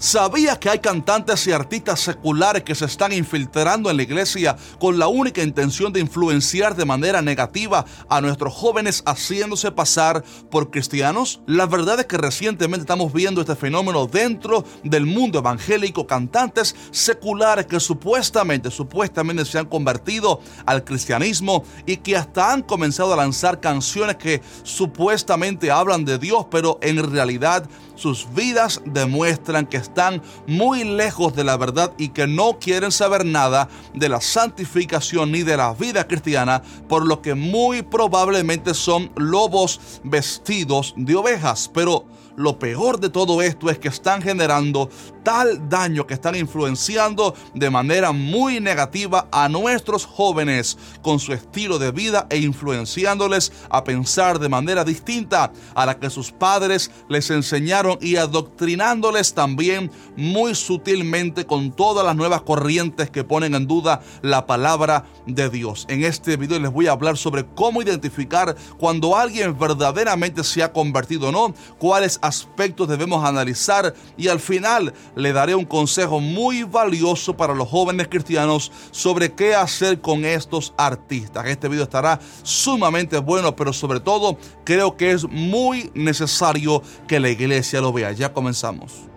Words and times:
¿Sabías 0.00 0.58
que 0.58 0.70
hay 0.70 0.78
cantantes 0.78 1.44
y 1.48 1.52
artistas 1.52 1.98
seculares 1.98 2.62
que 2.62 2.76
se 2.76 2.84
están 2.84 3.12
infiltrando 3.12 3.90
en 3.90 3.96
la 3.96 4.04
iglesia 4.04 4.56
con 4.78 4.96
la 4.96 5.08
única 5.08 5.42
intención 5.42 5.92
de 5.92 5.98
influenciar 5.98 6.76
de 6.76 6.84
manera 6.84 7.20
negativa 7.20 7.84
a 8.08 8.20
nuestros 8.20 8.54
jóvenes 8.54 9.02
haciéndose 9.04 9.72
pasar 9.72 10.22
por 10.52 10.70
cristianos? 10.70 11.40
La 11.46 11.66
verdad 11.66 11.98
es 11.98 12.06
que 12.06 12.16
recientemente 12.16 12.82
estamos 12.82 13.12
viendo 13.12 13.40
este 13.40 13.56
fenómeno 13.56 14.06
dentro 14.06 14.64
del 14.84 15.04
mundo 15.04 15.40
evangélico, 15.40 16.06
cantantes 16.06 16.76
seculares 16.92 17.66
que 17.66 17.80
supuestamente, 17.80 18.70
supuestamente 18.70 19.44
se 19.44 19.58
han 19.58 19.66
convertido 19.66 20.40
al 20.64 20.84
cristianismo 20.84 21.64
y 21.86 21.96
que 21.96 22.16
hasta 22.16 22.52
han 22.52 22.62
comenzado 22.62 23.14
a 23.14 23.16
lanzar 23.16 23.58
canciones 23.58 24.14
que 24.14 24.42
supuestamente 24.62 25.72
hablan 25.72 26.04
de 26.04 26.18
Dios, 26.18 26.46
pero 26.52 26.78
en 26.82 27.10
realidad 27.10 27.68
sus 27.98 28.32
vidas 28.32 28.80
demuestran 28.84 29.66
que 29.66 29.76
están 29.76 30.22
muy 30.46 30.84
lejos 30.84 31.34
de 31.34 31.42
la 31.42 31.56
verdad 31.56 31.92
y 31.98 32.10
que 32.10 32.28
no 32.28 32.58
quieren 32.60 32.92
saber 32.92 33.26
nada 33.26 33.68
de 33.92 34.08
la 34.08 34.20
santificación 34.20 35.32
ni 35.32 35.42
de 35.42 35.56
la 35.56 35.74
vida 35.74 36.06
cristiana, 36.06 36.62
por 36.88 37.04
lo 37.04 37.20
que 37.20 37.34
muy 37.34 37.82
probablemente 37.82 38.72
son 38.74 39.10
lobos 39.16 39.80
vestidos 40.04 40.94
de 40.96 41.16
ovejas. 41.16 41.68
Pero 41.74 42.06
lo 42.38 42.58
peor 42.58 43.00
de 43.00 43.10
todo 43.10 43.42
esto 43.42 43.68
es 43.68 43.78
que 43.78 43.88
están 43.88 44.22
generando 44.22 44.88
tal 45.24 45.68
daño 45.68 46.06
que 46.06 46.14
están 46.14 46.36
influenciando 46.36 47.34
de 47.52 47.68
manera 47.68 48.12
muy 48.12 48.60
negativa 48.60 49.28
a 49.32 49.48
nuestros 49.48 50.06
jóvenes 50.06 50.78
con 51.02 51.18
su 51.18 51.32
estilo 51.32 51.78
de 51.78 51.90
vida 51.90 52.26
e 52.30 52.38
influenciándoles 52.38 53.52
a 53.68 53.82
pensar 53.82 54.38
de 54.38 54.48
manera 54.48 54.84
distinta 54.84 55.52
a 55.74 55.84
la 55.84 55.98
que 55.98 56.10
sus 56.10 56.30
padres 56.30 56.90
les 57.08 57.28
enseñaron 57.30 57.98
y 58.00 58.16
adoctrinándoles 58.16 59.34
también 59.34 59.90
muy 60.16 60.54
sutilmente 60.54 61.44
con 61.44 61.72
todas 61.72 62.06
las 62.06 62.16
nuevas 62.16 62.42
corrientes 62.42 63.10
que 63.10 63.24
ponen 63.24 63.54
en 63.54 63.66
duda 63.66 64.00
la 64.22 64.46
palabra 64.46 65.04
de 65.26 65.50
Dios. 65.50 65.86
En 65.88 66.04
este 66.04 66.36
video 66.36 66.60
les 66.60 66.70
voy 66.70 66.86
a 66.86 66.92
hablar 66.92 67.16
sobre 67.16 67.44
cómo 67.44 67.82
identificar 67.82 68.56
cuando 68.78 69.16
alguien 69.16 69.58
verdaderamente 69.58 70.44
se 70.44 70.62
ha 70.62 70.72
convertido 70.72 71.28
o 71.28 71.32
no, 71.32 71.54
cuáles 71.78 72.20
aspectos 72.28 72.88
debemos 72.88 73.24
analizar 73.24 73.94
y 74.16 74.28
al 74.28 74.38
final 74.38 74.92
le 75.16 75.32
daré 75.32 75.54
un 75.54 75.64
consejo 75.64 76.20
muy 76.20 76.62
valioso 76.62 77.36
para 77.36 77.54
los 77.54 77.68
jóvenes 77.68 78.08
cristianos 78.08 78.70
sobre 78.90 79.32
qué 79.32 79.54
hacer 79.54 80.00
con 80.00 80.24
estos 80.24 80.74
artistas. 80.76 81.46
Este 81.46 81.68
video 81.68 81.84
estará 81.84 82.20
sumamente 82.42 83.18
bueno, 83.18 83.56
pero 83.56 83.72
sobre 83.72 84.00
todo 84.00 84.38
creo 84.64 84.96
que 84.96 85.12
es 85.12 85.28
muy 85.28 85.90
necesario 85.94 86.82
que 87.06 87.20
la 87.20 87.30
iglesia 87.30 87.80
lo 87.80 87.92
vea. 87.92 88.12
Ya 88.12 88.32
comenzamos. 88.32 89.08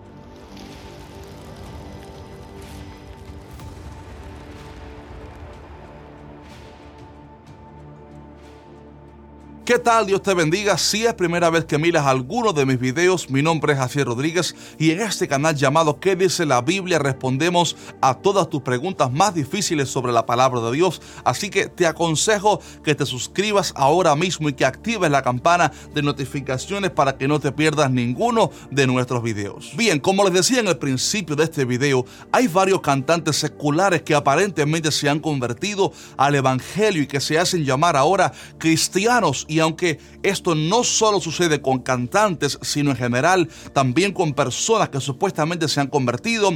¿Qué 9.64 9.78
tal? 9.78 10.06
Dios 10.06 10.22
te 10.22 10.34
bendiga. 10.34 10.76
Si 10.76 11.06
es 11.06 11.14
primera 11.14 11.48
vez 11.48 11.66
que 11.66 11.78
miras 11.78 12.04
alguno 12.06 12.52
de 12.52 12.66
mis 12.66 12.80
videos, 12.80 13.30
mi 13.30 13.42
nombre 13.42 13.74
es 13.74 13.78
Javier 13.78 14.08
Rodríguez 14.08 14.56
y 14.76 14.90
en 14.90 15.00
este 15.00 15.28
canal 15.28 15.54
llamado 15.54 16.00
¿Qué 16.00 16.16
dice 16.16 16.44
la 16.44 16.60
Biblia? 16.62 16.98
respondemos 16.98 17.76
a 18.00 18.14
todas 18.14 18.50
tus 18.50 18.62
preguntas 18.62 19.12
más 19.12 19.36
difíciles 19.36 19.88
sobre 19.88 20.10
la 20.10 20.26
palabra 20.26 20.60
de 20.62 20.72
Dios. 20.72 21.00
Así 21.24 21.48
que 21.48 21.66
te 21.66 21.86
aconsejo 21.86 22.60
que 22.82 22.96
te 22.96 23.06
suscribas 23.06 23.72
ahora 23.76 24.16
mismo 24.16 24.48
y 24.48 24.54
que 24.54 24.64
actives 24.64 25.08
la 25.12 25.22
campana 25.22 25.70
de 25.94 26.02
notificaciones 26.02 26.90
para 26.90 27.16
que 27.16 27.28
no 27.28 27.38
te 27.38 27.52
pierdas 27.52 27.88
ninguno 27.88 28.50
de 28.72 28.88
nuestros 28.88 29.22
videos. 29.22 29.76
Bien, 29.76 30.00
como 30.00 30.24
les 30.24 30.32
decía 30.32 30.58
en 30.58 30.66
el 30.66 30.78
principio 30.78 31.36
de 31.36 31.44
este 31.44 31.64
video, 31.64 32.04
hay 32.32 32.48
varios 32.48 32.80
cantantes 32.80 33.36
seculares 33.36 34.02
que 34.02 34.16
aparentemente 34.16 34.90
se 34.90 35.08
han 35.08 35.20
convertido 35.20 35.92
al 36.16 36.34
Evangelio 36.34 37.04
y 37.04 37.06
que 37.06 37.20
se 37.20 37.38
hacen 37.38 37.64
llamar 37.64 37.96
ahora 37.96 38.32
cristianos 38.58 39.46
y 39.52 39.60
aunque 39.60 39.98
esto 40.22 40.54
no 40.54 40.82
solo 40.82 41.20
sucede 41.20 41.60
con 41.60 41.80
cantantes, 41.80 42.58
sino 42.62 42.90
en 42.90 42.96
general 42.96 43.48
también 43.74 44.12
con 44.12 44.32
personas 44.32 44.88
que 44.88 45.00
supuestamente 45.00 45.68
se 45.68 45.80
han 45.80 45.88
convertido, 45.88 46.50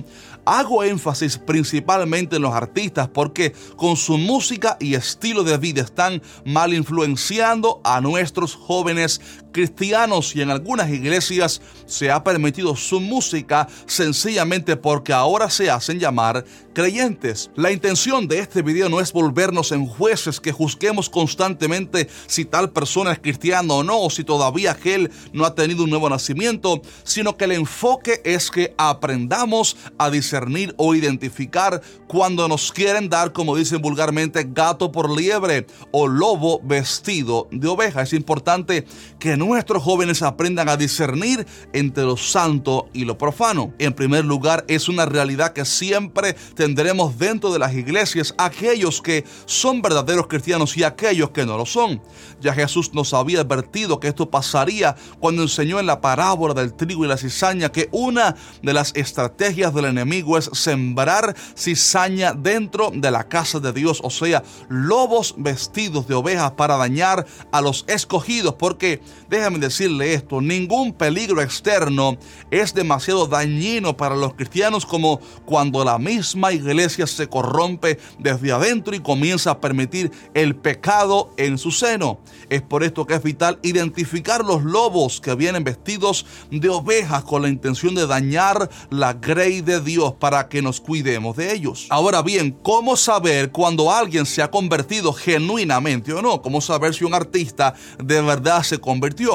hago 0.46 0.82
énfasis 0.82 1.36
principalmente 1.36 2.36
en 2.36 2.42
los 2.42 2.54
artistas 2.54 3.08
porque 3.08 3.52
con 3.76 3.96
su 3.96 4.16
música 4.16 4.78
y 4.80 4.94
estilo 4.94 5.44
de 5.44 5.58
vida 5.58 5.82
están 5.82 6.22
mal 6.44 6.72
influenciando 6.72 7.80
a 7.84 8.00
nuestros 8.00 8.54
jóvenes 8.54 9.20
cristianos 9.56 10.36
y 10.36 10.42
en 10.42 10.50
algunas 10.50 10.90
iglesias 10.90 11.62
se 11.86 12.10
ha 12.10 12.22
permitido 12.22 12.76
su 12.76 13.00
música 13.00 13.66
sencillamente 13.86 14.76
porque 14.76 15.14
ahora 15.14 15.48
se 15.48 15.70
hacen 15.70 15.98
llamar 15.98 16.44
creyentes. 16.74 17.50
La 17.56 17.72
intención 17.72 18.28
de 18.28 18.40
este 18.40 18.60
video 18.60 18.90
no 18.90 19.00
es 19.00 19.14
volvernos 19.14 19.72
en 19.72 19.86
jueces 19.86 20.40
que 20.40 20.52
juzguemos 20.52 21.08
constantemente 21.08 22.06
si 22.26 22.44
tal 22.44 22.70
persona 22.70 23.12
es 23.12 23.18
cristiana 23.18 23.72
o 23.72 23.82
no, 23.82 23.98
o 23.98 24.10
si 24.10 24.24
todavía 24.24 24.72
aquel 24.72 25.10
no 25.32 25.46
ha 25.46 25.54
tenido 25.54 25.84
un 25.84 25.90
nuevo 25.90 26.10
nacimiento, 26.10 26.82
sino 27.02 27.38
que 27.38 27.46
el 27.46 27.52
enfoque 27.52 28.20
es 28.24 28.50
que 28.50 28.74
aprendamos 28.76 29.78
a 29.96 30.10
discernir 30.10 30.74
o 30.76 30.94
identificar 30.94 31.80
cuando 32.08 32.46
nos 32.46 32.72
quieren 32.72 33.08
dar, 33.08 33.32
como 33.32 33.56
dicen 33.56 33.80
vulgarmente, 33.80 34.46
gato 34.46 34.92
por 34.92 35.10
liebre 35.10 35.66
o 35.92 36.06
lobo 36.06 36.60
vestido 36.62 37.48
de 37.50 37.68
oveja. 37.68 38.02
Es 38.02 38.12
importante 38.12 38.84
que 39.18 39.38
nuestros 39.46 39.82
jóvenes 39.82 40.22
aprendan 40.22 40.68
a 40.68 40.76
discernir 40.76 41.46
entre 41.72 42.04
lo 42.04 42.16
santo 42.16 42.88
y 42.92 43.04
lo 43.04 43.16
profano. 43.16 43.72
En 43.78 43.92
primer 43.92 44.24
lugar, 44.24 44.64
es 44.68 44.88
una 44.88 45.06
realidad 45.06 45.52
que 45.52 45.64
siempre 45.64 46.34
tendremos 46.54 47.18
dentro 47.18 47.52
de 47.52 47.58
las 47.58 47.74
iglesias 47.74 48.34
aquellos 48.38 49.00
que 49.00 49.24
son 49.44 49.82
verdaderos 49.82 50.26
cristianos 50.26 50.76
y 50.76 50.82
aquellos 50.82 51.30
que 51.30 51.46
no 51.46 51.56
lo 51.56 51.66
son. 51.66 52.02
Ya 52.40 52.52
Jesús 52.52 52.92
nos 52.92 53.14
había 53.14 53.40
advertido 53.40 54.00
que 54.00 54.08
esto 54.08 54.30
pasaría 54.30 54.96
cuando 55.20 55.42
enseñó 55.42 55.80
en 55.80 55.86
la 55.86 56.00
parábola 56.00 56.54
del 56.54 56.74
trigo 56.74 57.04
y 57.04 57.08
la 57.08 57.16
cizaña 57.16 57.70
que 57.70 57.88
una 57.92 58.36
de 58.62 58.72
las 58.72 58.92
estrategias 58.94 59.72
del 59.74 59.86
enemigo 59.86 60.38
es 60.38 60.50
sembrar 60.52 61.34
cizaña 61.56 62.32
dentro 62.32 62.90
de 62.92 63.10
la 63.10 63.28
casa 63.28 63.60
de 63.60 63.72
Dios, 63.72 64.00
o 64.02 64.10
sea, 64.10 64.42
lobos 64.68 65.34
vestidos 65.38 66.06
de 66.08 66.14
ovejas 66.14 66.52
para 66.52 66.76
dañar 66.76 67.26
a 67.52 67.60
los 67.60 67.84
escogidos, 67.88 68.54
porque 68.54 69.00
déjame 69.36 69.58
decirle 69.58 70.14
esto, 70.14 70.40
ningún 70.40 70.92
peligro 70.92 71.42
externo 71.42 72.16
es 72.50 72.72
demasiado 72.72 73.26
dañino 73.26 73.96
para 73.96 74.16
los 74.16 74.34
cristianos 74.34 74.86
como 74.86 75.20
cuando 75.44 75.84
la 75.84 75.98
misma 75.98 76.52
iglesia 76.52 77.06
se 77.06 77.28
corrompe 77.28 77.98
desde 78.18 78.52
adentro 78.52 78.96
y 78.96 79.00
comienza 79.00 79.50
a 79.50 79.60
permitir 79.60 80.10
el 80.32 80.56
pecado 80.56 81.34
en 81.36 81.58
su 81.58 81.70
seno. 81.70 82.18
Es 82.48 82.62
por 82.62 82.82
esto 82.82 83.06
que 83.06 83.14
es 83.14 83.22
vital 83.22 83.58
identificar 83.62 84.44
los 84.44 84.62
lobos 84.64 85.20
que 85.20 85.34
vienen 85.34 85.64
vestidos 85.64 86.24
de 86.50 86.70
ovejas 86.70 87.24
con 87.24 87.42
la 87.42 87.48
intención 87.48 87.94
de 87.94 88.06
dañar 88.06 88.70
la 88.90 89.12
grey 89.12 89.60
de 89.60 89.80
Dios 89.80 90.14
para 90.18 90.48
que 90.48 90.62
nos 90.62 90.80
cuidemos 90.80 91.36
de 91.36 91.52
ellos. 91.52 91.86
Ahora 91.90 92.22
bien, 92.22 92.56
¿cómo 92.62 92.96
saber 92.96 93.50
cuando 93.50 93.92
alguien 93.92 94.24
se 94.24 94.40
ha 94.40 94.50
convertido 94.50 95.12
genuinamente 95.12 96.12
o 96.14 96.22
no? 96.22 96.40
¿Cómo 96.40 96.60
saber 96.60 96.94
si 96.94 97.04
un 97.04 97.12
artista 97.12 97.74
de 98.02 98.22
verdad 98.22 98.62
se 98.62 98.78
convirtió? 98.78 99.25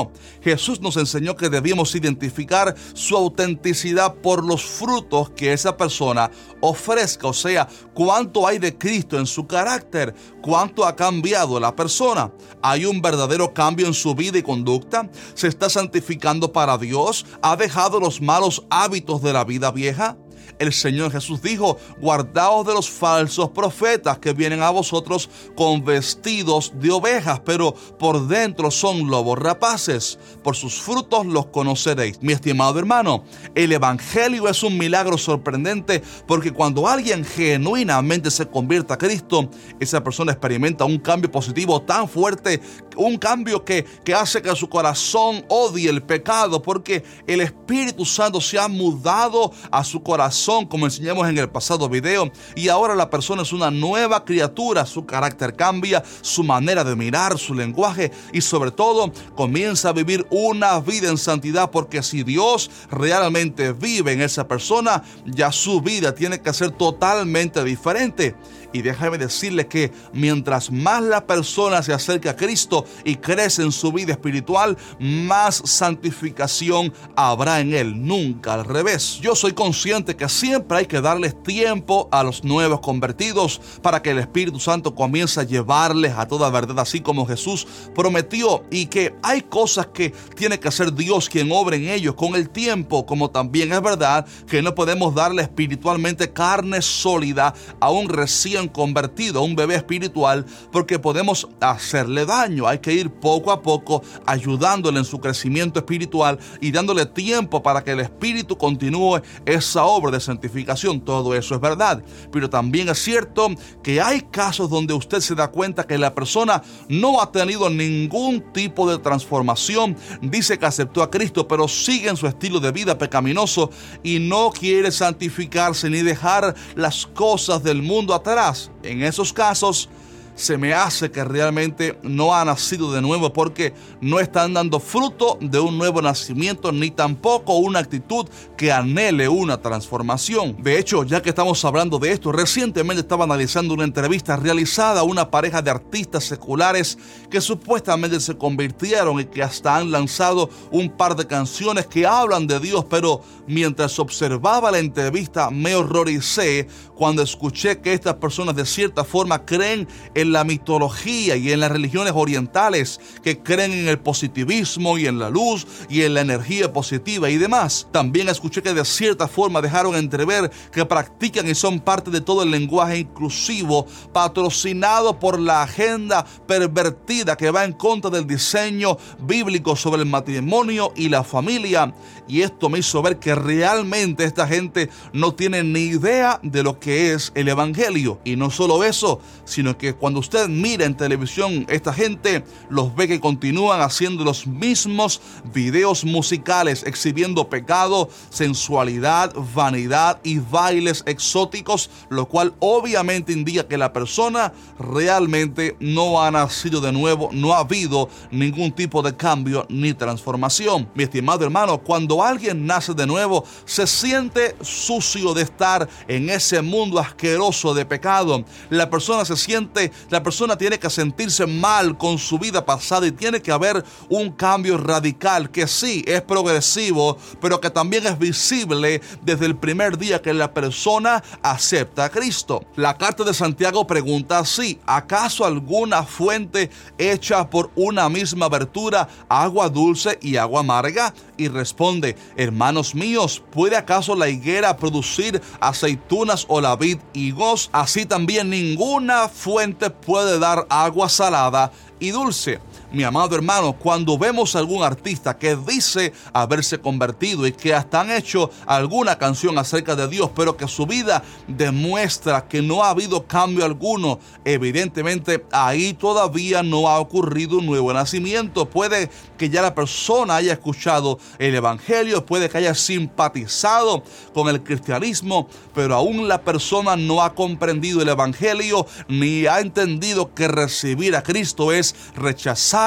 Jesús 0.42 0.82
nos 0.82 0.98
enseñó 0.98 1.36
que 1.36 1.50
debíamos 1.50 1.96
identificar 1.96 2.76
su 2.94 3.16
autenticidad 3.16 4.16
por 4.16 4.44
los 4.44 4.64
frutos 4.64 5.30
que 5.32 5.54
esa 5.54 5.78
persona 5.78 6.32
ofrezca, 6.62 7.28
o 7.28 7.34
sea, 7.34 7.68
cuánto 7.94 8.48
hay 8.48 8.60
de 8.60 8.78
Cristo 8.78 9.18
en 9.18 9.26
su 9.26 9.48
carácter, 9.48 10.14
cuánto 10.42 10.86
ha 10.86 10.96
cambiado 10.96 11.60
la 11.60 11.76
persona. 11.76 12.32
¿Hay 12.62 12.86
un 12.86 13.02
verdadero 13.02 13.54
cambio 13.54 13.88
en 13.88 13.94
su 13.94 14.14
vida 14.16 14.38
y 14.38 14.44
conducta? 14.44 15.10
¿Se 15.34 15.48
está 15.48 15.70
santificando 15.70 16.52
para 16.52 16.78
Dios? 16.78 17.26
¿Ha 17.42 17.56
dejado 17.56 18.00
los 18.00 18.22
malos 18.22 18.64
hábitos 18.70 19.22
de 19.22 19.34
la 19.34 19.44
vida 19.44 19.72
vieja? 19.72 20.18
El 20.60 20.74
Señor 20.74 21.12
Jesús 21.12 21.42
dijo, 21.42 21.78
guardaos 22.00 22.66
de 22.68 22.74
los 22.74 22.90
falsos 22.90 23.50
profetas 23.50 24.20
que 24.20 24.34
vienen 24.34 24.62
a 24.62 24.70
vosotros 24.70 25.30
con 25.56 25.84
vestidos 25.84 26.74
de 26.76 26.92
ovejas, 26.92 27.42
pero 27.46 27.74
por 27.74 28.28
dentro 28.28 28.72
son 28.72 29.08
lobos 29.08 29.40
rapaces. 29.40 30.20
Por 30.44 30.56
sus 30.56 30.82
frutos 30.82 31.26
los 31.26 31.48
conoceréis. 31.48 32.22
Mi 32.22 32.34
estimado 32.34 32.78
hermano, 32.80 33.24
el 33.56 33.72
Evangelio 33.72 34.48
es 34.48 34.64
un 34.64 34.78
milagro 34.78 35.18
sorprendente 35.18 36.02
porque 36.28 36.52
cuando 36.52 36.88
alguien 36.88 37.26
genuinamente 37.26 38.30
se 38.30 38.48
convierte 38.48 38.94
a 38.94 38.98
Cristo, 38.98 39.50
esa 39.80 40.04
persona 40.04 40.32
experimenta 40.32 40.86
un 40.86 41.00
cambio 41.00 41.32
positivo 41.32 41.82
tan 41.82 42.08
fuerte 42.08 42.62
un 42.96 43.18
cambio 43.18 43.64
que, 43.64 43.84
que 44.04 44.14
hace 44.14 44.42
que 44.42 44.56
su 44.56 44.70
corazón 44.70 45.44
odie 45.48 45.90
el 45.90 46.04
pecado, 46.04 46.62
porque 46.62 47.04
el 47.28 47.42
Espíritu 47.42 48.06
Santo 48.06 48.42
se 48.42 48.60
ha 48.60 48.68
mudado 48.68 49.52
a 49.72 49.84
su 49.84 50.02
corazón, 50.02 50.31
como 50.70 50.86
enseñamos 50.86 51.28
en 51.28 51.38
el 51.38 51.50
pasado 51.50 51.90
video, 51.90 52.32
y 52.56 52.70
ahora 52.70 52.96
la 52.96 53.10
persona 53.10 53.42
es 53.42 53.54
una 53.54 53.70
nueva 53.70 54.24
criatura, 54.24 54.86
su 54.86 55.06
carácter 55.06 55.56
cambia, 55.56 56.04
su 56.22 56.44
manera 56.44 56.84
de 56.84 56.96
mirar, 56.96 57.38
su 57.38 57.54
lenguaje, 57.54 58.12
y 58.32 58.42
sobre 58.42 58.72
todo 58.72 59.12
comienza 59.36 59.90
a 59.90 59.94
vivir 59.94 60.26
una 60.30 60.80
vida 60.80 61.10
en 61.10 61.18
santidad, 61.18 61.70
porque 61.70 62.02
si 62.02 62.24
Dios 62.24 62.72
realmente 62.90 63.74
vive 63.74 64.14
en 64.14 64.22
esa 64.22 64.48
persona, 64.48 65.04
ya 65.26 65.52
su 65.52 65.82
vida 65.82 66.16
tiene 66.16 66.42
que 66.42 66.54
ser 66.54 66.72
totalmente 66.72 67.64
diferente. 67.64 68.36
Y 68.74 68.82
déjame 68.82 69.18
decirle 69.18 69.68
que 69.68 69.92
mientras 70.14 70.72
más 70.72 71.04
la 71.04 71.28
persona 71.28 71.84
se 71.84 71.94
acerca 71.94 72.32
a 72.32 72.36
Cristo 72.38 72.86
y 73.04 73.18
crece 73.18 73.64
en 73.64 73.72
su 73.74 73.92
vida 73.92 74.14
espiritual, 74.14 74.78
más 74.98 75.62
santificación 75.66 76.94
habrá 77.18 77.60
en 77.60 77.74
él, 77.74 78.08
nunca 78.08 78.54
al 78.54 78.64
revés. 78.64 79.20
Yo 79.22 79.36
soy 79.36 79.52
consciente 79.52 80.16
que 80.16 80.21
siempre 80.30 80.80
hay 80.80 80.86
que 80.86 81.02
darles 81.02 81.42
tiempo 81.44 82.08
a 82.12 82.24
los 82.24 82.44
nuevos 82.44 82.80
convertidos 82.80 83.62
para 83.82 84.02
que 84.02 84.12
el 84.12 84.20
Espíritu 84.20 84.60
Santo 84.60 84.96
comience 84.96 85.40
a 85.40 85.44
llevarles 85.44 86.14
a 86.18 86.28
toda 86.28 86.50
verdad, 86.50 86.80
así 86.80 87.02
como 87.02 87.26
Jesús 87.26 87.68
prometió, 87.96 88.64
y 88.70 88.88
que 88.88 89.14
hay 89.24 89.42
cosas 89.42 89.88
que 89.88 90.12
tiene 90.36 90.60
que 90.60 90.68
hacer 90.68 90.94
Dios 90.94 91.30
quien 91.30 91.52
obra 91.52 91.76
en 91.76 91.88
ellos 91.90 92.16
con 92.16 92.36
el 92.36 92.50
tiempo, 92.50 93.06
como 93.06 93.30
también 93.30 93.72
es 93.74 93.82
verdad 93.82 94.26
que 94.48 94.62
no 94.62 94.76
podemos 94.76 95.16
darle 95.16 95.42
espiritualmente 95.42 96.32
carne 96.32 96.82
sólida 96.82 97.54
a 97.80 97.90
un 97.90 98.10
recién 98.10 98.68
convertido 98.68 99.40
a 99.40 99.44
un 99.44 99.56
bebé 99.56 99.76
espiritual 99.76 100.46
porque 100.72 101.00
podemos 101.00 101.48
hacerle 101.60 102.26
daño. 102.26 102.68
Hay 102.68 102.80
que 102.80 102.94
ir 102.94 103.10
poco 103.10 103.52
a 103.52 103.62
poco 103.62 104.04
ayudándole 104.26 105.00
en 105.00 105.06
su 105.06 105.20
crecimiento 105.20 105.80
espiritual 105.80 106.40
y 106.60 106.72
dándole 106.72 107.06
tiempo 107.06 107.62
para 107.62 107.84
que 107.84 107.92
el 107.92 108.00
Espíritu 108.00 108.58
continúe 108.58 109.22
esa 109.46 109.86
obra 109.86 110.11
de 110.12 110.20
santificación. 110.20 111.02
Todo 111.02 111.34
eso 111.36 111.56
es 111.56 111.62
verdad. 111.62 112.04
Pero 112.32 112.50
también 112.50 112.90
es 112.90 113.00
cierto 113.00 113.50
que 113.82 114.02
hay 114.02 114.22
casos 114.22 114.70
donde 114.70 114.94
usted 114.94 115.20
se 115.20 115.36
da 115.36 115.50
cuenta 115.50 115.88
que 115.88 115.98
la 115.98 116.14
persona 116.14 116.62
no 116.90 117.22
ha 117.22 117.32
tenido 117.32 117.70
ningún 117.70 118.42
tipo 118.54 118.90
de 118.90 118.98
transformación. 119.00 119.96
Dice 120.22 120.60
que 120.60 120.66
aceptó 120.66 121.02
a 121.02 121.10
Cristo, 121.10 121.48
pero 121.48 121.68
sigue 121.68 122.10
en 122.10 122.18
su 122.18 122.28
estilo 122.28 122.60
de 122.60 122.72
vida 122.72 122.98
pecaminoso 122.98 123.70
y 124.04 124.20
no 124.20 124.52
quiere 124.52 124.92
santificarse 124.92 125.90
ni 125.90 126.02
dejar 126.02 126.56
las 126.76 127.08
cosas 127.08 127.64
del 127.64 127.82
mundo 127.82 128.14
atrás 128.14 128.72
en 128.84 129.04
esos 129.04 129.34
casos, 129.34 129.90
se 130.36 130.58
me 130.58 130.74
hace 130.74 131.12
que 131.12 131.24
realmente 131.24 131.98
no 132.04 132.34
ha 132.34 132.44
nacido 132.46 132.92
de 132.92 133.02
nuevo 133.02 133.32
porque 133.34 133.74
no 134.00 134.20
están 134.20 134.54
dando 134.54 134.80
fruto 134.80 135.38
de 135.42 135.60
un 135.60 135.78
nuevo 135.78 136.02
nacimiento 136.02 136.72
ni 136.72 136.92
tampoco 136.92 137.58
una 137.58 137.80
actitud 137.80 138.28
que 138.58 138.72
anhele 138.72 139.28
una 139.28 139.62
transformación. 139.62 140.56
De 140.62 140.80
hecho, 140.80 141.04
ya 141.04 141.22
que 141.22 141.30
estamos 141.30 141.64
hablando 141.66 142.00
de 142.00 142.12
esto, 142.12 142.32
recientemente 142.32 143.02
estaba 143.02 143.26
analizando 143.26 143.74
una 143.74 143.84
entrevista 143.84 144.36
realizada 144.36 145.02
a 145.02 145.04
una 145.04 145.30
pareja 145.30 145.62
de 145.62 145.72
artistas 145.72 146.24
seculares 146.24 146.98
que 147.30 147.42
supuestamente 147.42 148.20
se 148.20 148.38
convirtieron 148.38 149.20
y 149.20 149.26
que 149.26 149.44
hasta 149.44 149.78
han 149.78 149.92
lanzado 149.92 150.50
un 150.72 150.90
par 150.90 151.16
de 151.16 151.28
canciones 151.28 151.88
que 151.88 152.06
hablan 152.06 152.48
de 152.48 152.60
Dios, 152.60 152.86
pero 152.90 153.22
mientras 153.48 154.00
observaba 154.00 154.72
la 154.72 154.80
entrevista 154.80 155.50
me 155.50 155.76
horroricé 155.76 156.68
cuando 156.96 157.22
escuché 157.22 157.80
que 157.80 157.94
estas 157.94 158.16
personas 158.16 158.56
de 158.56 158.66
cierta 158.66 159.04
forma 159.04 159.44
creen 159.46 159.88
en 160.14 160.21
la 160.26 160.44
mitología 160.44 161.36
y 161.36 161.52
en 161.52 161.60
las 161.60 161.72
religiones 161.72 162.14
orientales 162.16 163.00
que 163.24 163.40
creen 163.40 163.72
en 163.72 163.88
el 163.88 164.00
positivismo 164.00 164.98
y 164.98 165.08
en 165.08 165.20
la 165.20 165.30
luz 165.30 165.66
y 165.90 166.04
en 166.04 166.14
la 166.14 166.22
energía 166.22 166.72
positiva 166.74 167.30
y 167.30 167.38
demás. 167.38 167.88
También 167.92 168.30
escuché 168.30 168.62
que 168.62 168.74
de 168.74 168.86
cierta 168.86 169.28
forma 169.28 169.62
dejaron 169.62 169.96
entrever 169.96 170.52
que 170.72 170.86
practican 170.86 171.48
y 171.48 171.56
son 171.56 171.80
parte 171.80 172.12
de 172.12 172.22
todo 172.22 172.44
el 172.44 172.52
lenguaje 172.52 173.00
inclusivo 173.00 173.86
patrocinado 174.14 175.20
por 175.20 175.40
la 175.40 175.64
agenda 175.64 176.26
pervertida 176.48 177.36
que 177.36 177.52
va 177.52 177.64
en 177.64 177.74
contra 177.74 178.10
del 178.10 178.28
diseño 178.28 178.98
bíblico 179.20 179.76
sobre 179.76 180.02
el 180.02 180.10
matrimonio 180.10 180.92
y 180.96 181.10
la 181.10 181.24
familia. 181.24 181.94
Y 182.28 182.42
esto 182.42 182.70
me 182.70 182.80
hizo 182.80 183.02
ver 183.02 183.20
que 183.20 183.36
realmente 183.36 184.24
esta 184.24 184.48
gente 184.48 184.90
no 185.14 185.34
tiene 185.34 185.64
ni 185.64 185.82
idea 185.82 186.40
de 186.44 186.64
lo 186.64 186.80
que 186.80 187.14
es 187.14 187.32
el 187.36 187.48
Evangelio. 187.48 188.20
Y 188.24 188.36
no 188.36 188.50
solo 188.50 188.84
eso, 188.84 189.20
sino 189.44 189.78
que 189.78 189.94
cuando 189.94 190.11
usted 190.20 190.48
mira 190.48 190.86
en 190.86 190.96
televisión, 190.96 191.66
esta 191.70 191.94
gente 191.94 192.44
los 192.70 192.96
ve 192.96 193.08
que 193.08 193.20
continúan 193.20 193.82
haciendo 193.82 194.24
los 194.24 194.48
mismos 194.48 195.22
videos 195.54 196.04
musicales, 196.06 196.84
exhibiendo 196.86 197.50
pecado, 197.50 198.10
sensualidad, 198.30 199.34
vanidad 199.56 200.20
y 200.24 200.40
bailes 200.40 201.04
exóticos, 201.06 201.90
lo 202.10 202.28
cual 202.28 202.54
obviamente 202.60 203.34
indica 203.34 203.68
que 203.68 203.78
la 203.78 203.94
persona 203.94 204.54
realmente 204.80 205.76
no 205.80 206.22
ha 206.22 206.32
nacido 206.32 206.82
de 206.82 206.92
nuevo, 206.92 207.30
no 207.32 207.54
ha 207.54 207.60
habido 207.60 208.10
ningún 208.32 208.72
tipo 208.72 209.02
de 209.02 209.16
cambio 209.16 209.66
ni 209.70 209.94
transformación. 209.94 210.90
Mi 210.96 211.04
estimado 211.04 211.44
hermano, 211.44 211.78
cuando 211.80 212.24
alguien 212.24 212.66
nace 212.66 212.94
de 212.94 213.08
nuevo, 213.08 213.44
se 213.66 213.88
siente 213.88 214.56
sucio 214.62 215.34
de 215.34 215.44
estar 215.44 215.88
en 216.08 216.30
ese 216.30 216.62
mundo 216.62 217.00
asqueroso 217.00 217.74
de 217.74 217.86
pecado. 217.86 218.44
La 218.70 218.90
persona 218.90 219.26
se 219.26 219.36
siente 219.36 219.92
la 220.10 220.24
persona 220.24 220.58
tiene 220.58 220.80
que 220.80 220.90
sentirse 220.90 221.46
mal 221.46 221.98
con 221.98 222.18
su 222.18 222.40
vida 222.40 222.66
pasada 222.66 223.08
y 223.08 223.12
tiene 223.12 223.42
que 223.42 223.52
haber 223.52 223.84
un 224.10 224.32
cambio 224.32 224.78
radical 224.78 225.50
que 225.50 225.68
sí 225.68 226.04
es 226.08 226.22
progresivo, 226.22 227.18
pero 227.40 227.60
que 227.62 227.70
también 227.70 228.08
es 228.08 228.18
visible 228.18 229.02
desde 229.22 229.46
el 229.46 229.56
primer 229.56 229.98
día 229.98 230.22
que 230.22 230.34
la 230.34 230.54
persona 230.54 231.24
acepta 231.42 232.06
a 232.06 232.10
Cristo. 232.10 232.64
La 232.76 232.98
carta 232.98 233.24
de 233.24 233.34
Santiago 233.34 233.86
pregunta 233.86 234.40
así, 234.40 234.80
¿acaso 234.86 235.46
alguna 235.46 236.04
fuente 236.04 236.70
hecha 236.98 237.50
por 237.50 237.72
una 237.76 238.10
misma 238.10 238.48
abertura, 238.48 239.08
agua 239.30 239.70
dulce 239.70 240.18
y 240.22 240.38
agua 240.38 240.62
amarga? 240.62 241.14
Y 241.38 241.48
responde, 241.48 242.16
hermanos 242.36 242.96
míos, 242.96 243.44
¿puede 243.52 243.76
acaso 243.76 244.16
la 244.16 244.30
higuera 244.30 244.78
producir 244.78 245.42
aceitunas 245.60 246.46
o 246.48 246.62
la 246.62 246.76
vid 246.76 247.00
higos? 247.14 247.70
Así 247.72 248.06
también 248.06 248.50
ninguna 248.50 249.28
fuente 249.30 249.90
puede 249.92 250.40
dar 250.40 250.66
agua 250.70 251.10
salada 251.10 251.72
y 252.00 252.12
dulce 252.12 252.60
mi 252.92 253.04
amado 253.04 253.36
hermano, 253.36 253.74
cuando 253.74 254.18
vemos 254.18 254.56
a 254.56 254.60
algún 254.60 254.84
artista 254.84 255.38
que 255.38 255.56
dice 255.56 256.12
haberse 256.34 256.80
convertido 256.80 257.48
y 257.48 257.54
que 257.54 257.74
hasta 257.74 258.02
han 258.02 258.12
hecho 258.12 258.52
alguna 258.66 259.18
canción 259.18 259.58
acerca 259.58 259.96
de 259.96 260.08
Dios, 260.08 260.30
pero 260.36 260.58
que 260.58 260.68
su 260.68 260.86
vida 260.86 261.24
demuestra 261.48 262.48
que 262.48 262.62
no 262.62 262.84
ha 262.84 262.90
habido 262.90 263.26
cambio 263.26 263.64
alguno, 263.64 264.20
evidentemente 264.44 265.46
ahí 265.52 265.94
todavía 265.94 266.64
no 266.64 266.90
ha 266.90 267.00
ocurrido 267.00 267.60
un 267.60 267.66
nuevo 267.66 267.94
nacimiento. 267.94 268.70
Puede 268.70 269.10
que 269.38 269.50
ya 269.50 269.62
la 269.62 269.74
persona 269.74 270.36
haya 270.36 270.54
escuchado 270.54 271.18
el 271.40 271.56
Evangelio, 271.56 272.26
puede 272.26 272.50
que 272.50 272.58
haya 272.58 272.76
simpatizado 272.76 274.04
con 274.34 274.50
el 274.50 274.64
cristianismo, 274.64 275.48
pero 275.74 275.96
aún 275.96 276.28
la 276.28 276.42
persona 276.42 276.98
no 276.98 277.22
ha 277.22 277.36
comprendido 277.36 278.02
el 278.02 278.10
Evangelio 278.10 278.86
ni 279.08 279.46
ha 279.46 279.60
entendido 279.62 280.34
que 280.34 280.48
recibir 280.48 281.16
a 281.16 281.24
Cristo 281.24 281.72
es 281.72 281.96
rechazar 282.16 282.81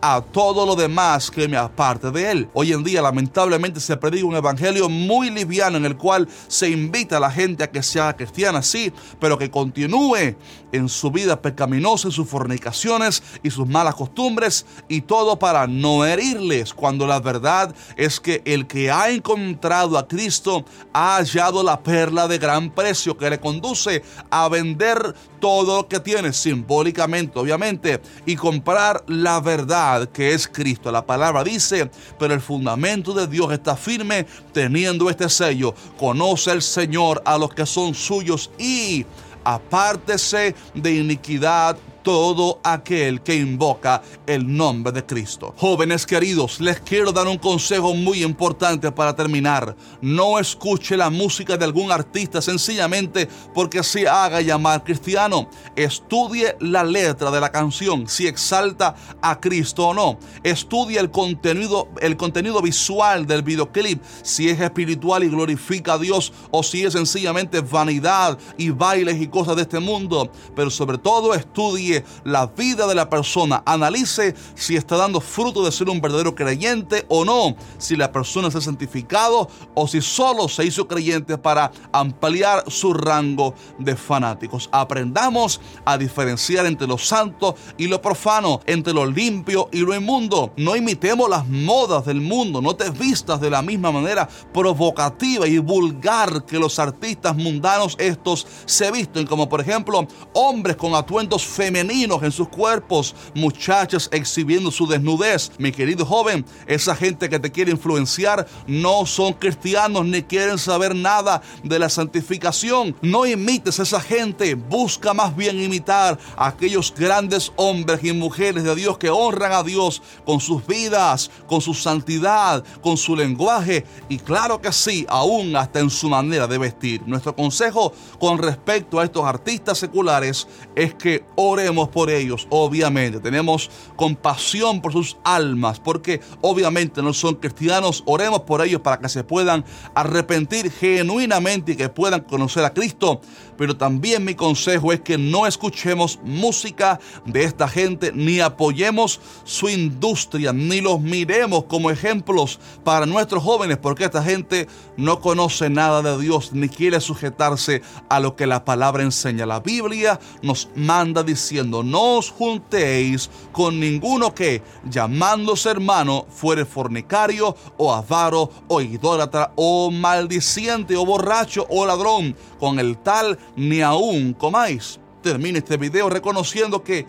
a 0.00 0.20
todo 0.32 0.66
lo 0.66 0.74
demás 0.74 1.30
que 1.30 1.46
me 1.46 1.56
aparte 1.56 2.10
de 2.10 2.30
Él. 2.32 2.48
Hoy 2.52 2.72
en 2.72 2.82
día 2.82 3.00
lamentablemente 3.00 3.78
se 3.78 3.96
predica 3.96 4.26
un 4.26 4.34
evangelio 4.34 4.88
muy 4.88 5.30
liviano 5.30 5.76
en 5.76 5.84
el 5.84 5.96
cual 5.96 6.28
se 6.48 6.68
invita 6.68 7.18
a 7.18 7.20
la 7.20 7.30
gente 7.30 7.62
a 7.62 7.70
que 7.70 7.82
sea 7.82 8.16
cristiana, 8.16 8.60
sí, 8.62 8.92
pero 9.20 9.38
que 9.38 9.50
continúe 9.50 10.36
en 10.72 10.88
su 10.88 11.10
vida 11.10 11.40
pecaminosa, 11.40 12.08
en 12.08 12.12
sus 12.12 12.28
fornicaciones 12.28 13.22
y 13.42 13.50
sus 13.50 13.68
malas 13.68 13.94
costumbres 13.94 14.66
y 14.88 15.02
todo 15.02 15.38
para 15.38 15.66
no 15.66 16.04
herirles, 16.04 16.74
cuando 16.74 17.06
la 17.06 17.20
verdad 17.20 17.74
es 17.96 18.18
que 18.18 18.42
el 18.44 18.66
que 18.66 18.90
ha 18.90 19.10
encontrado 19.10 19.96
a 19.96 20.08
Cristo 20.08 20.64
ha 20.92 21.16
hallado 21.16 21.62
la 21.62 21.80
perla 21.82 22.26
de 22.26 22.38
gran 22.38 22.70
precio 22.70 23.16
que 23.16 23.30
le 23.30 23.38
conduce 23.38 24.02
a 24.30 24.48
vender 24.48 25.14
todo 25.40 25.76
lo 25.76 25.88
que 25.88 26.00
tiene 26.00 26.32
simbólicamente, 26.32 27.38
obviamente, 27.38 28.00
y 28.24 28.36
comprar 28.36 29.04
la 29.06 29.35
verdad 29.40 30.08
que 30.08 30.32
es 30.32 30.46
Cristo. 30.46 30.90
La 30.90 31.04
palabra 31.04 31.44
dice, 31.44 31.90
pero 32.18 32.34
el 32.34 32.40
fundamento 32.40 33.12
de 33.12 33.26
Dios 33.26 33.52
está 33.52 33.76
firme 33.76 34.26
teniendo 34.52 35.10
este 35.10 35.28
sello. 35.28 35.74
Conoce 35.98 36.52
el 36.52 36.62
Señor 36.62 37.22
a 37.24 37.38
los 37.38 37.52
que 37.52 37.66
son 37.66 37.94
suyos 37.94 38.50
y 38.58 39.06
apártese 39.44 40.54
de 40.74 40.94
iniquidad 40.96 41.76
todo 42.06 42.60
aquel 42.62 43.20
que 43.20 43.34
invoca 43.34 44.00
el 44.28 44.56
nombre 44.56 44.92
de 44.92 45.04
Cristo. 45.04 45.52
Jóvenes 45.56 46.06
queridos, 46.06 46.60
les 46.60 46.78
quiero 46.78 47.10
dar 47.10 47.26
un 47.26 47.36
consejo 47.36 47.94
muy 47.94 48.22
importante 48.22 48.92
para 48.92 49.16
terminar. 49.16 49.74
No 50.00 50.38
escuche 50.38 50.96
la 50.96 51.10
música 51.10 51.56
de 51.56 51.64
algún 51.64 51.90
artista 51.90 52.40
sencillamente 52.40 53.28
porque 53.52 53.82
se 53.82 54.06
haga 54.06 54.40
llamar 54.40 54.84
cristiano. 54.84 55.50
Estudie 55.74 56.54
la 56.60 56.84
letra 56.84 57.32
de 57.32 57.40
la 57.40 57.50
canción, 57.50 58.06
si 58.06 58.28
exalta 58.28 58.94
a 59.20 59.40
Cristo 59.40 59.88
o 59.88 59.94
no. 59.94 60.20
Estudie 60.44 61.00
el 61.00 61.10
contenido, 61.10 61.88
el 62.00 62.16
contenido 62.16 62.62
visual 62.62 63.26
del 63.26 63.42
videoclip, 63.42 64.00
si 64.22 64.48
es 64.48 64.60
espiritual 64.60 65.24
y 65.24 65.28
glorifica 65.28 65.94
a 65.94 65.98
Dios 65.98 66.32
o 66.52 66.62
si 66.62 66.84
es 66.84 66.92
sencillamente 66.92 67.62
vanidad 67.62 68.38
y 68.56 68.70
bailes 68.70 69.20
y 69.20 69.26
cosas 69.26 69.56
de 69.56 69.62
este 69.62 69.80
mundo. 69.80 70.30
Pero 70.54 70.70
sobre 70.70 70.98
todo 70.98 71.34
estudie 71.34 71.95
la 72.24 72.46
vida 72.46 72.86
de 72.86 72.94
la 72.94 73.08
persona. 73.08 73.62
Analice 73.66 74.34
si 74.54 74.76
está 74.76 74.96
dando 74.96 75.20
fruto 75.20 75.64
de 75.64 75.72
ser 75.72 75.88
un 75.88 76.00
verdadero 76.00 76.34
creyente 76.34 77.04
o 77.08 77.24
no. 77.24 77.56
Si 77.78 77.96
la 77.96 78.12
persona 78.12 78.50
se 78.50 78.58
ha 78.58 78.60
santificado 78.60 79.48
o 79.74 79.88
si 79.88 80.00
solo 80.00 80.48
se 80.48 80.64
hizo 80.64 80.86
creyente 80.86 81.38
para 81.38 81.70
ampliar 81.92 82.64
su 82.70 82.92
rango 82.92 83.54
de 83.78 83.96
fanáticos. 83.96 84.68
Aprendamos 84.72 85.60
a 85.84 85.98
diferenciar 85.98 86.66
entre 86.66 86.86
lo 86.86 86.98
santo 86.98 87.56
y 87.76 87.86
lo 87.86 88.00
profano, 88.00 88.60
entre 88.66 88.92
lo 88.92 89.06
limpio 89.06 89.68
y 89.72 89.80
lo 89.80 89.94
inmundo. 89.94 90.52
No 90.56 90.76
imitemos 90.76 91.28
las 91.28 91.46
modas 91.46 92.04
del 92.06 92.20
mundo. 92.20 92.60
No 92.60 92.74
te 92.76 92.90
vistas 92.90 93.40
de 93.40 93.50
la 93.50 93.62
misma 93.62 93.92
manera 93.92 94.28
provocativa 94.52 95.46
y 95.46 95.58
vulgar 95.58 96.44
que 96.44 96.58
los 96.58 96.78
artistas 96.78 97.36
mundanos 97.36 97.96
estos 97.98 98.46
se 98.64 98.90
visten, 98.90 99.26
como 99.26 99.48
por 99.48 99.60
ejemplo 99.60 100.06
hombres 100.32 100.76
con 100.76 100.94
atuendos 100.94 101.44
femeninos 101.44 101.85
en 101.90 102.32
sus 102.32 102.48
cuerpos, 102.48 103.14
muchachas 103.34 104.08
exhibiendo 104.12 104.70
su 104.70 104.86
desnudez. 104.86 105.52
Mi 105.58 105.70
querido 105.70 106.04
joven, 106.04 106.44
esa 106.66 106.96
gente 106.96 107.28
que 107.28 107.38
te 107.38 107.52
quiere 107.52 107.70
influenciar 107.70 108.46
no 108.66 109.06
son 109.06 109.32
cristianos 109.34 110.04
ni 110.04 110.22
quieren 110.22 110.58
saber 110.58 110.94
nada 110.94 111.42
de 111.62 111.78
la 111.78 111.88
santificación. 111.88 112.96
No 113.02 113.24
imites 113.24 113.78
a 113.78 113.84
esa 113.84 114.00
gente, 114.00 114.54
busca 114.54 115.14
más 115.14 115.36
bien 115.36 115.62
imitar 115.62 116.18
a 116.36 116.48
aquellos 116.48 116.92
grandes 116.96 117.52
hombres 117.56 118.02
y 118.02 118.12
mujeres 118.12 118.64
de 118.64 118.74
Dios 118.74 118.98
que 118.98 119.10
honran 119.10 119.52
a 119.52 119.62
Dios 119.62 120.02
con 120.24 120.40
sus 120.40 120.66
vidas, 120.66 121.30
con 121.46 121.60
su 121.60 121.72
santidad, 121.72 122.64
con 122.82 122.96
su 122.96 123.14
lenguaje 123.14 123.84
y 124.08 124.18
claro 124.18 124.60
que 124.60 124.72
sí, 124.72 125.06
aún 125.08 125.54
hasta 125.54 125.80
en 125.80 125.90
su 125.90 126.08
manera 126.08 126.46
de 126.46 126.58
vestir. 126.58 127.02
Nuestro 127.06 127.34
consejo 127.34 127.92
con 128.18 128.38
respecto 128.38 128.98
a 128.98 129.04
estos 129.04 129.24
artistas 129.24 129.78
seculares 129.78 130.48
es 130.74 130.94
que 130.94 131.24
oremos 131.36 131.75
por 131.88 132.10
ellos, 132.10 132.46
obviamente. 132.50 133.20
Tenemos 133.20 133.70
compasión 133.94 134.80
por 134.80 134.92
sus 134.92 135.16
almas, 135.24 135.78
porque 135.78 136.20
obviamente 136.40 137.02
no 137.02 137.12
son 137.12 137.36
cristianos. 137.36 138.02
Oremos 138.06 138.40
por 138.40 138.64
ellos 138.64 138.80
para 138.80 138.98
que 138.98 139.08
se 139.08 139.24
puedan 139.24 139.64
arrepentir 139.94 140.70
genuinamente 140.70 141.72
y 141.72 141.76
que 141.76 141.88
puedan 141.88 142.22
conocer 142.22 142.64
a 142.64 142.72
Cristo. 142.72 143.20
Pero 143.56 143.76
también 143.76 144.24
mi 144.24 144.34
consejo 144.34 144.92
es 144.92 145.00
que 145.00 145.16
no 145.16 145.46
escuchemos 145.46 146.18
música 146.22 147.00
de 147.24 147.44
esta 147.44 147.68
gente, 147.68 148.12
ni 148.14 148.40
apoyemos 148.40 149.20
su 149.44 149.68
industria, 149.68 150.52
ni 150.52 150.80
los 150.80 151.00
miremos 151.00 151.64
como 151.64 151.90
ejemplos 151.90 152.60
para 152.84 153.06
nuestros 153.06 153.42
jóvenes, 153.42 153.78
porque 153.78 154.04
esta 154.04 154.22
gente 154.22 154.68
no 154.96 155.20
conoce 155.20 155.70
nada 155.70 156.02
de 156.02 156.22
Dios, 156.22 156.52
ni 156.52 156.68
quiere 156.68 157.00
sujetarse 157.00 157.82
a 158.08 158.20
lo 158.20 158.36
que 158.36 158.46
la 158.46 158.64
palabra 158.64 159.02
enseña. 159.02 159.46
La 159.46 159.60
Biblia 159.60 160.20
nos 160.42 160.68
manda 160.74 161.22
diciendo, 161.22 161.55
no 161.64 162.16
os 162.18 162.30
juntéis 162.30 163.30
con 163.52 163.80
ninguno 163.80 164.34
que, 164.34 164.62
llamándose 164.88 165.70
hermano, 165.70 166.26
fuere 166.28 166.64
fornicario 166.64 167.56
o 167.76 167.92
avaro 167.92 168.50
o 168.68 168.80
idólatra 168.80 169.52
o 169.56 169.90
maldiciente 169.90 170.96
o 170.96 171.04
borracho 171.04 171.66
o 171.68 171.86
ladrón. 171.86 172.36
Con 172.58 172.78
el 172.78 172.98
tal 172.98 173.38
ni 173.56 173.80
aún 173.80 174.34
comáis. 174.34 174.98
Termine 175.22 175.58
este 175.58 175.76
video 175.76 176.08
reconociendo 176.08 176.82
que 176.82 177.06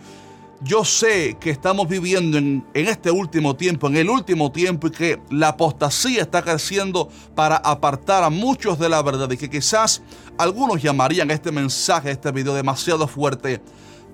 yo 0.61 0.83
sé 0.83 1.37
que 1.39 1.51
estamos 1.51 1.87
viviendo 1.87 2.37
en, 2.37 2.65
en, 2.73 2.87
este 2.87 3.11
último 3.11 3.55
tiempo, 3.55 3.87
en 3.87 3.97
el 3.97 4.09
último 4.09 4.51
tiempo, 4.51 4.87
y 4.87 4.91
que 4.91 5.21
la 5.29 5.49
apostasía 5.49 6.21
está 6.21 6.41
creciendo 6.41 7.09
para 7.35 7.57
apartar 7.57 8.23
a 8.23 8.29
muchos 8.29 8.79
de 8.79 8.89
la 8.89 9.01
verdad 9.03 9.29
y 9.29 9.37
que 9.37 9.49
quizás 9.49 10.01
algunos 10.37 10.81
llamarían 10.81 11.29
este 11.29 11.51
mensaje, 11.51 12.11
este 12.11 12.31
video 12.31 12.55
demasiado 12.55 13.07
fuerte, 13.07 13.61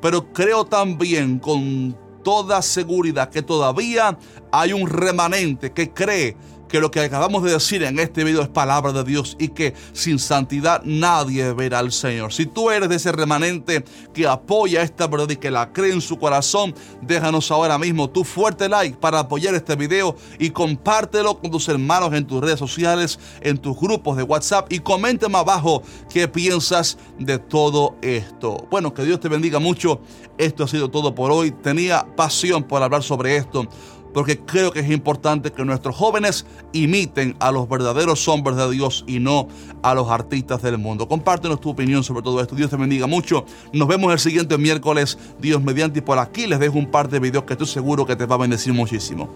pero 0.04 0.34
creo 0.34 0.66
también 0.66 1.40
con 1.40 1.98
toda 2.26 2.62
seguridad 2.62 3.30
que 3.30 3.42
todavía 3.42 4.18
hay 4.52 4.74
un 4.74 4.86
remanente 4.86 5.72
que 5.72 5.94
cree 5.94 6.36
que 6.68 6.80
lo 6.80 6.92
que 6.92 7.02
acabamos 7.02 7.44
de 7.44 7.52
decir 7.52 7.84
en 7.84 8.00
este 8.00 8.24
video 8.24 8.42
es 8.42 8.48
palabra 8.48 8.92
de 8.92 9.04
Dios 9.04 9.36
y 9.40 9.50
que 9.50 9.74
sin 9.94 10.20
santidad 10.20 10.82
nadie 10.84 11.54
verá 11.54 11.80
al 11.80 11.92
Señor. 11.92 12.34
Si 12.34 12.46
tú 12.46 12.70
eres 12.72 12.90
de 12.90 12.96
ese 12.96 13.12
remanente 13.12 13.84
que 14.14 14.28
apoya 14.28 14.82
esta 14.82 15.08
verdad 15.08 15.30
y 15.30 15.36
que 15.36 15.52
la 15.52 15.72
cree 15.72 15.94
en 15.94 16.02
su 16.02 16.18
corazón, 16.18 16.74
déjanos 17.02 17.52
ahora 17.52 17.78
mismo 17.78 18.10
tu 18.10 18.24
fuerte 18.24 18.70
like 18.70 18.98
para 18.98 19.20
apoyar 19.20 19.56
este 19.56 19.76
video 19.76 20.16
y 20.40 20.50
compártelo 20.50 21.40
con 21.40 21.52
tus 21.52 21.68
hermanos 21.70 22.14
en 22.14 22.26
tus 22.26 22.42
redes 22.42 22.60
sociales, 22.60 23.20
en 23.42 23.58
tus 23.58 23.78
grupos 23.80 24.18
de 24.18 24.24
WhatsApp 24.24 24.72
y 24.72 24.80
coméntame 24.80 25.38
abajo 25.38 25.84
qué 26.12 26.28
piensas 26.28 26.98
de 27.20 27.38
todo 27.38 27.96
esto. 28.02 28.68
Bueno, 28.72 28.94
que 28.94 29.04
Dios 29.04 29.20
te 29.20 29.30
bendiga 29.30 29.60
mucho. 29.60 30.02
Esto 30.38 30.64
ha 30.64 30.68
sido 30.68 30.90
todo 30.90 31.14
por 31.14 31.32
hoy. 31.32 31.52
Tenía 31.52 32.08
pasión 32.16 32.64
por 32.64 32.82
hablar 32.82 33.04
sobre 33.04 33.36
esto 33.36 33.68
porque 34.14 34.40
creo 34.40 34.72
que 34.72 34.80
es 34.82 34.90
importante 34.90 35.52
que 35.52 35.66
nuestros 35.66 35.96
jóvenes 35.96 36.46
imiten 36.72 37.36
a 37.40 37.52
los 37.52 37.68
verdaderos 37.68 38.28
hombres 38.28 38.58
de 38.58 38.70
Dios 38.72 39.04
y 39.08 39.20
no 39.20 39.48
a 39.82 39.94
los 39.94 40.10
artistas 40.10 40.62
del 40.62 40.78
mundo. 40.78 41.08
Compártenos 41.08 41.60
tu 41.60 41.70
opinión 41.70 42.04
sobre 42.04 42.22
todo 42.22 42.42
esto. 42.42 42.56
Dios 42.56 42.70
te 42.70 42.78
bendiga 42.78 43.08
mucho. 43.08 43.46
Nos 43.74 43.88
vemos 43.88 44.12
el 44.14 44.20
siguiente 44.20 44.58
miércoles, 44.58 45.18
Dios 45.40 45.62
mediante, 45.64 46.00
y 46.00 46.02
por 46.02 46.20
aquí 46.20 46.48
les 46.48 46.60
dejo 46.60 46.78
un 46.78 46.92
par 46.92 47.10
de 47.10 47.20
videos 47.20 47.44
que 47.46 47.54
estoy 47.54 47.68
seguro 47.68 48.06
que 48.06 48.16
te 48.16 48.26
va 48.26 48.36
a 48.36 48.40
bendecir 48.40 48.74
muchísimo. 48.74 49.30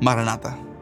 Maranata. 0.00 0.73